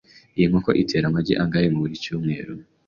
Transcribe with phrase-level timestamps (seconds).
[0.37, 2.53] Iyi nkoko itera amagi angahe buri cyumweru?